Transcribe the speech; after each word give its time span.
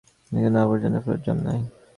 এটা 0.31 0.41
কোনো 0.45 0.57
আবর্জনা 0.61 0.99
ফেলার 1.03 1.19
ড্রাম 1.23 1.37
নয়! 1.45 1.61